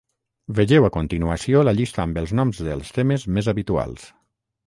[0.59, 4.09] Vegeu a continuació la llista amb els noms dels temes més habituals.